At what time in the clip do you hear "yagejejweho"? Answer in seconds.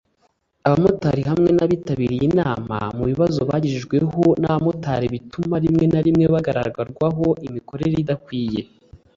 3.49-4.21